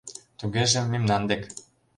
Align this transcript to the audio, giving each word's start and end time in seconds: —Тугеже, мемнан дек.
—Тугеже, 0.39 0.81
мемнан 0.83 1.23
дек. 1.29 1.43